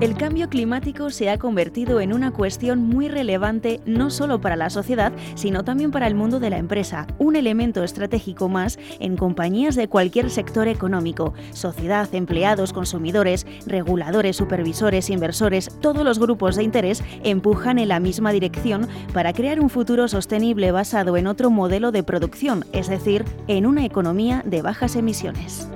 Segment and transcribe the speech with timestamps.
[0.00, 4.70] El cambio climático se ha convertido en una cuestión muy relevante no solo para la
[4.70, 9.74] sociedad, sino también para el mundo de la empresa, un elemento estratégico más en compañías
[9.74, 17.04] de cualquier sector económico, sociedad, empleados, consumidores, reguladores, supervisores, inversores, todos los grupos de interés
[17.22, 22.04] empujan en la misma dirección para crear un futuro sostenible basado en otro modelo de
[22.04, 25.68] producción, es decir, en una economía de bajas emisiones.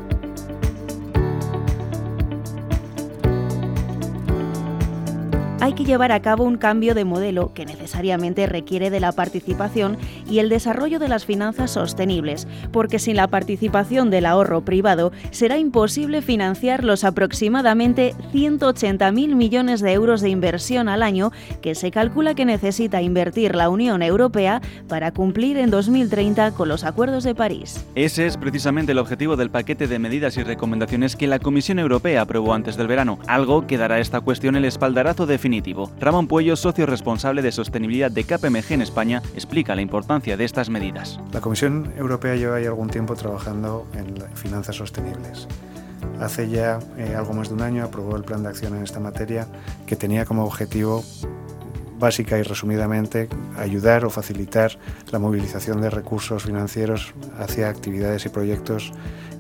[5.65, 9.97] Hay que llevar a cabo un cambio de modelo que necesariamente requiere de la participación
[10.29, 15.57] y el desarrollo de las finanzas sostenibles, porque sin la participación del ahorro privado será
[15.57, 21.33] imposible financiar los aproximadamente 180.000 millones de euros de inversión al año
[21.63, 26.85] que se calcula que necesita invertir la Unión Europea para cumplir en 2030 con los
[26.85, 27.87] acuerdos de París.
[27.95, 32.21] Ese es precisamente el objetivo del paquete de medidas y recomendaciones que la Comisión Europea
[32.21, 35.54] aprobó antes del verano, algo que dará a esta cuestión el espaldarazo definitivo
[36.01, 40.71] Ramón Puello, socio responsable de sostenibilidad de KPMG en España, explica la importancia de estas
[40.71, 41.21] medidas.
[41.33, 45.47] La Comisión Europea lleva ya algún tiempo trabajando en finanzas sostenibles.
[46.21, 49.01] Hace ya eh, algo más de un año aprobó el plan de acción en esta
[49.01, 49.47] materia
[49.87, 51.03] que tenía como objetivo
[51.99, 54.79] básica y resumidamente ayudar o facilitar
[55.11, 58.93] la movilización de recursos financieros hacia actividades y proyectos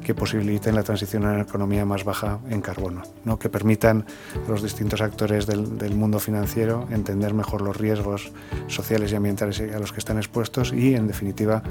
[0.04, 3.38] que posibiliten la transición a una economía más baja en carbono, ¿no?
[3.38, 4.06] que permitan
[4.46, 8.32] a los distintos actores del, mundo financiero entender mejor los riesgos
[8.68, 11.62] sociales y ambientales a los que están expuestos y, en definitiva,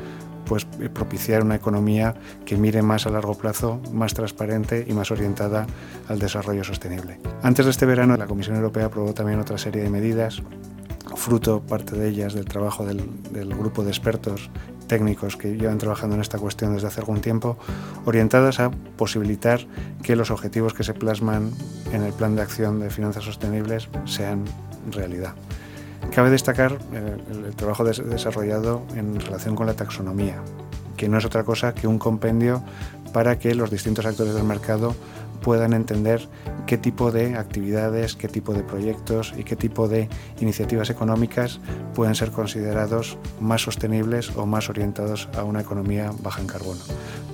[0.45, 5.67] pues, propiciar una economía que mire más a largo plazo, más transparente y más orientada
[6.07, 7.19] al desarrollo sostenible.
[7.41, 10.41] Antes de este verano, la Comisión Europea aprobó también otra serie de medidas
[11.15, 12.99] fruto parte de ellas del trabajo del,
[13.55, 14.49] grupo de expertos
[14.87, 17.57] técnicos que llevan trabajando en esta cuestión desde hace algún tiempo,
[18.05, 19.61] orientadas a posibilitar
[20.03, 21.51] que los objetivos que se plasman
[21.91, 24.45] en el plan de acción de finanzas sostenibles sean
[24.91, 25.33] realidad.
[26.13, 30.41] Cabe destacar el, el trabajo des desarrollado en relación con la taxonomía,
[30.97, 32.63] que no es otra cosa que un compendio
[33.13, 34.95] para que los distintos actores del mercado
[35.43, 36.27] puedan entender
[36.65, 40.09] qué tipo de actividades, qué tipo de proyectos y qué tipo de
[40.39, 41.59] iniciativas económicas
[41.93, 46.81] pueden ser considerados más sostenibles o más orientados a una economía baja en carbono.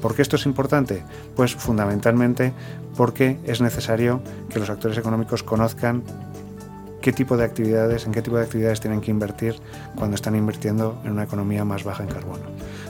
[0.02, 1.04] ¿Por qué esto es importante?
[1.36, 2.52] Pues fundamentalmente
[2.98, 6.04] porque es necesario que los actores económicos conozcan
[7.02, 9.56] qué tipo de actividades, en qué tipo de actividades tienen que invertir
[9.96, 12.44] cuando están invirtiendo en una economía más baja en carbono.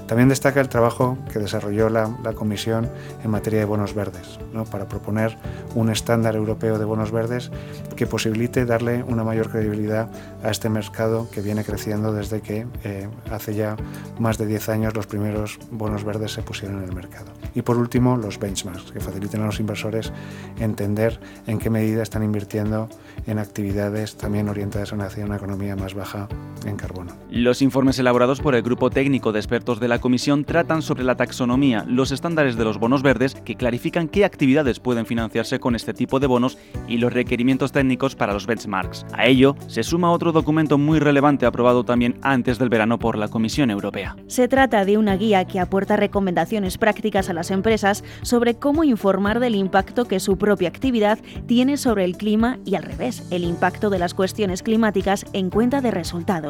[0.09, 2.89] También destaca el trabajo que desarrolló la, Comisión
[3.23, 4.65] en materia de bonos verdes, ¿no?
[4.65, 5.37] para proponer
[5.75, 7.51] un estándar europeo de bonos verdes
[7.95, 10.09] que posibilite darle una mayor credibilidad
[10.43, 13.75] a este mercado que viene creciendo desde que eh, hace ya
[14.17, 17.31] más de 10 años los primeros bonos verdes se pusieron en el mercado.
[17.53, 20.11] Y por último, los benchmarks, que faciliten a los inversores
[20.59, 22.89] entender en qué medida están invirtiendo
[23.27, 26.27] en actividades también orientadas hacia una economía más baja
[26.65, 27.13] en carbono.
[27.29, 31.15] Los informes elaborados por el Grupo Técnico de Expertos de la Comisión tratan sobre la
[31.15, 35.93] taxonomía, los estándares de los bonos verdes que clarifican qué actividades pueden financiarse con este
[35.93, 39.05] tipo de bonos y los requerimientos técnicos para los benchmarks.
[39.13, 43.27] A ello se suma otro documento muy relevante aprobado también antes del verano por la
[43.27, 44.15] Comisión Europea.
[44.27, 49.39] Se trata de una guía que aporta recomendaciones prácticas a las empresas sobre cómo informar
[49.39, 53.89] del impacto que su propia actividad tiene sobre el clima y al revés, el impacto
[53.89, 56.48] de las cuestiones climáticas en cuenta de resultados.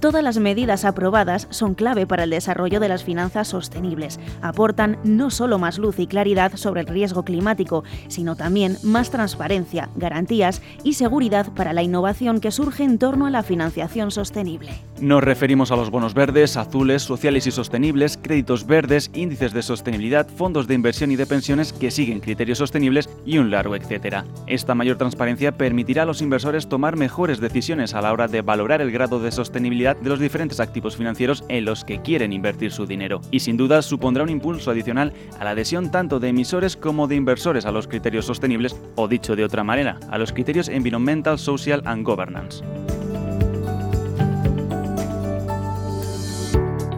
[0.00, 4.20] Todas las medidas aprobadas son clave para el desarrollo de las finanzas sostenibles.
[4.42, 9.90] Aportan no solo más luz y claridad sobre el riesgo climático, sino también más transparencia,
[9.96, 14.89] garantías y seguridad para la innovación que surge en torno a la financiación sostenible.
[15.00, 20.28] Nos referimos a los bonos verdes, azules, sociales y sostenibles, créditos verdes, índices de sostenibilidad,
[20.28, 24.26] fondos de inversión y de pensiones que siguen criterios sostenibles y un largo etcétera.
[24.46, 28.82] Esta mayor transparencia permitirá a los inversores tomar mejores decisiones a la hora de valorar
[28.82, 32.84] el grado de sostenibilidad de los diferentes activos financieros en los que quieren invertir su
[32.84, 33.22] dinero.
[33.30, 37.16] Y sin duda supondrá un impulso adicional a la adhesión tanto de emisores como de
[37.16, 41.80] inversores a los criterios sostenibles o dicho de otra manera, a los criterios Environmental, Social
[41.86, 42.62] and Governance.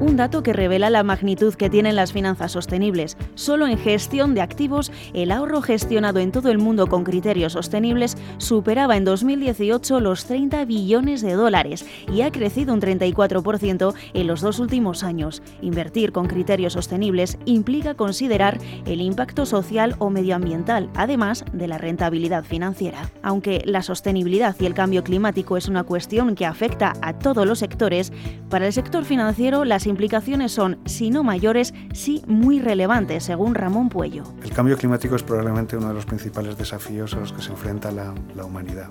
[0.02, 3.16] Un dato que revela la magnitud que tienen las finanzas sostenibles.
[3.36, 8.16] Solo en gestión de activos, el ahorro gestionado en todo el mundo con criterios sostenibles
[8.38, 14.40] superaba en 2018 los 30 billones de dólares y ha crecido un 34% en los
[14.40, 15.40] dos últimos años.
[15.60, 22.42] Invertir con criterios sostenibles implica considerar el impacto social o medioambiental, además de la rentabilidad
[22.44, 23.08] financiera.
[23.22, 27.60] Aunque la sostenibilidad y el cambio climático es una cuestión que afecta a todos los
[27.60, 28.12] sectores,
[28.50, 33.88] para el sector financiero las implicaciones son, si no mayores, sí muy relevantes, según Ramón
[33.88, 34.24] Puello.
[34.42, 37.92] El cambio climático es probablemente uno de los principales desafíos a los que se enfrenta
[37.92, 38.88] la, la humanidad.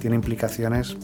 [0.00, 0.96] Tiene implicaciones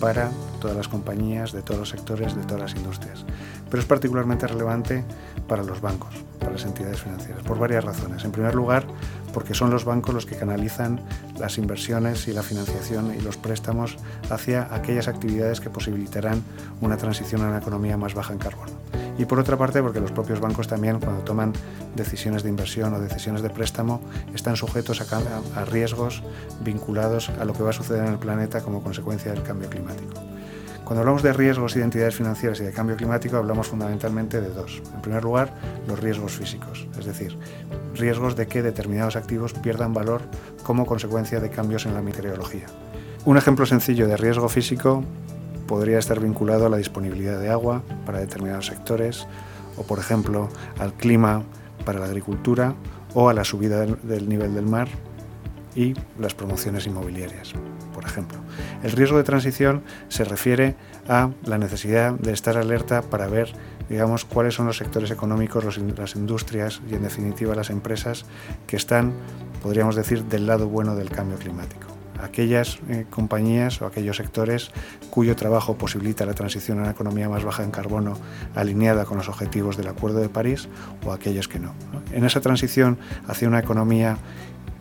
[0.00, 0.30] para
[0.60, 3.24] todas las compañías, de todos los sectores, de todas las industrias.
[3.70, 5.04] Pero es particularmente relevante
[5.46, 8.24] para los bancos, para las entidades financieras, por varias razones.
[8.24, 8.84] En primer lugar,
[9.32, 11.00] porque son los bancos los que canalizan
[11.38, 13.96] las inversiones y la financiación y los préstamos
[14.30, 16.42] hacia aquellas actividades que posibilitarán
[16.80, 18.72] una transición a una economía más baja en carbono.
[19.18, 21.52] Y por otra parte, porque los propios bancos también, cuando toman
[21.96, 24.00] decisiones de inversión o decisiones de préstamo,
[24.32, 26.22] están sujetos a, a riesgos
[26.60, 30.27] vinculados a lo que va a suceder en el planeta como consecuencia del cambio climático.
[30.88, 34.80] Cuando hablamos de riesgos, identidades financieras y de cambio climático, hablamos fundamentalmente de dos.
[34.94, 35.52] En primer lugar,
[35.86, 37.36] los riesgos físicos, es decir,
[37.92, 40.22] riesgos de que determinados activos pierdan valor
[40.62, 42.64] como consecuencia de cambios en la meteorología.
[43.26, 45.04] Un ejemplo sencillo de riesgo físico
[45.66, 49.26] podría estar vinculado a la disponibilidad de agua para determinados sectores
[49.76, 50.48] o, por ejemplo,
[50.78, 51.42] al clima
[51.84, 52.74] para la agricultura
[53.12, 54.88] o a la subida del nivel del mar
[55.74, 57.52] y las promociones inmobiliarias,
[57.98, 58.38] por ejemplo.
[58.84, 60.76] El riesgo de transición se refiere
[61.08, 63.52] a la necesidad de estar alerta para ver
[63.88, 68.24] digamos, cuáles son los sectores económicos, las industrias y, en definitiva, las empresas
[68.68, 69.14] que están,
[69.60, 71.88] podríamos decir, del lado bueno del cambio climático.
[72.22, 74.70] Aquellas eh, compañías o aquellos sectores
[75.10, 78.16] cuyo trabajo posibilita la transición a una economía más baja en carbono
[78.54, 80.68] alineada con los objetivos del Acuerdo de París
[81.04, 81.74] o aquellos que no.
[82.12, 84.18] En esa transición hacia una economía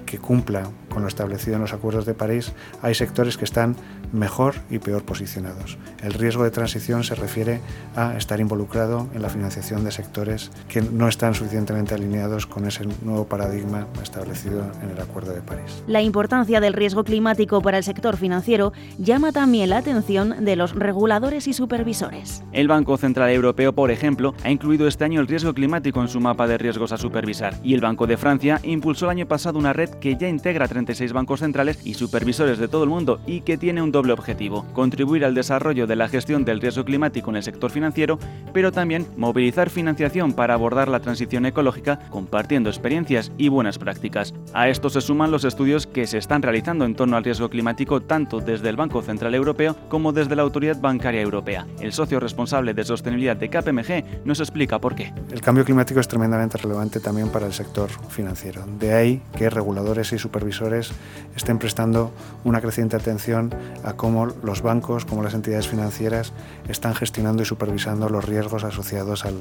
[0.08, 3.76] que cumpla con lo establecido en los acuerdos de París, hay sectores que están
[4.12, 5.78] mejor y peor posicionados.
[6.02, 7.60] El riesgo de transición se refiere
[7.96, 12.86] a estar involucrado en la financiación de sectores que no están suficientemente alineados con ese
[13.04, 15.84] nuevo paradigma establecido en el Acuerdo de París.
[15.88, 20.74] La importancia del riesgo climático para el sector financiero llama también la atención de los
[20.74, 22.44] reguladores y supervisores.
[22.54, 26.22] El Banco Central Europeo, por ejemplo, ha incluido este año el riesgo climático en su
[26.22, 29.74] mapa de riesgos a supervisar y el Banco de Francia impulsó el año pasado una
[29.74, 33.58] red que ya integra 36 bancos centrales y supervisores de todo el mundo y que
[33.58, 37.44] tiene un doble objetivo, contribuir al desarrollo de la gestión del riesgo climático en el
[37.44, 38.20] sector financiero,
[38.54, 44.34] pero también movilizar financiación para abordar la transición ecológica compartiendo experiencias y buenas prácticas.
[44.54, 48.02] A esto se suman los estudios que se están realizando en torno al riesgo climático
[48.02, 51.66] tanto desde el Banco Central Europeo como desde la Autoridad Bancaria Europea.
[51.80, 55.14] El socio responsable de sostenibilidad de KPMG nos explica por qué.
[55.32, 58.64] El cambio climático es tremendamente relevante también para el sector financiero.
[58.80, 60.92] De ahí que reguladores y supervisores
[61.36, 62.12] estén prestando
[62.44, 63.56] una creciente atención
[63.86, 66.34] a cómo los bancos, como las entidades financieras,
[66.68, 69.38] están gestionando y supervisando los riesgos asociados al,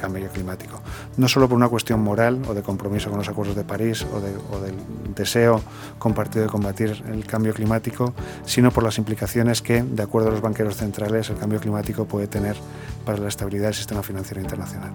[0.00, 0.80] cambio climático.
[1.18, 4.16] No solo por una cuestión moral o de compromiso con los acuerdos de París o,
[4.56, 4.74] o del
[5.14, 5.60] deseo
[5.98, 8.14] compartido de combatir el cambio climático,
[8.46, 12.26] sino por las implicaciones que, de acuerdo a los banqueros centrales, el cambio climático puede
[12.26, 12.56] tener
[13.04, 14.92] para la estabilidad del sistema financiero internacional.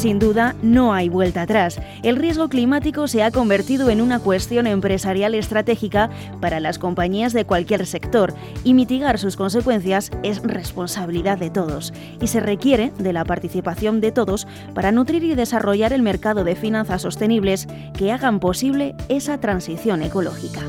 [0.00, 1.78] Sin duda, no hay vuelta atrás.
[2.02, 6.08] El riesgo climático se ha convertido en una cuestión empresarial estratégica
[6.40, 8.32] para las compañías de cualquier sector
[8.64, 14.10] y mitigar sus consecuencias es responsabilidad de todos y se requiere de la participación de
[14.10, 20.00] todos para nutrir y desarrollar el mercado de finanzas sostenibles que hagan posible esa transición
[20.00, 20.62] ecológica.